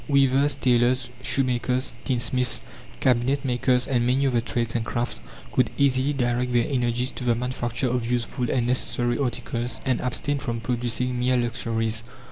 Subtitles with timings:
[0.07, 2.61] Weavers, tailors, shoemakers, tinsmiths,
[2.99, 5.19] cabinet makers, and many other trades and crafts
[5.51, 10.39] could easily direct their energies to the manufacture of useful and necessary articles, and abstain
[10.39, 12.01] from producing mere luxuries.